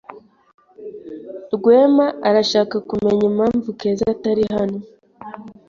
[1.55, 4.79] Rwema arashaka kumenya impamvu Keza atari hano.